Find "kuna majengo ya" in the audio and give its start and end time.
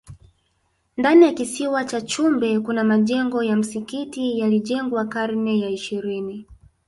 2.59-3.55